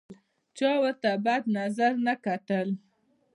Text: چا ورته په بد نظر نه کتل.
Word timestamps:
چا 0.57 0.69
ورته 0.83 1.09
په 1.15 1.19
بد 1.25 1.43
نظر 1.57 1.91
نه 2.05 2.13
کتل. 2.25 2.67